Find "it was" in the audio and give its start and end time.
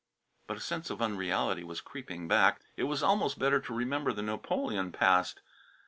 2.75-3.03